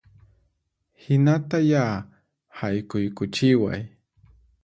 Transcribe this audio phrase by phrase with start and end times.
[1.03, 1.85] Hinata ya,
[2.57, 3.81] haykuykuchiway